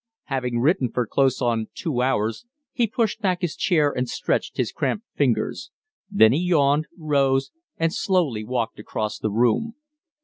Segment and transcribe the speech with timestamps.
[0.23, 4.71] Having written for close on two hours, he pushed back his chair and stretched his
[4.71, 5.69] cramped fingers;
[6.09, 9.75] then he yawned, rose, and slowly walked across the room.